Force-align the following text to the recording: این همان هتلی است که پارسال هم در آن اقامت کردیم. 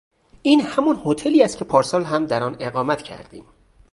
این 0.41 0.61
همان 0.61 1.01
هتلی 1.05 1.43
است 1.43 1.57
که 1.57 1.65
پارسال 1.65 2.03
هم 2.03 2.25
در 2.25 2.43
آن 2.43 2.57
اقامت 2.59 3.01
کردیم. 3.01 3.45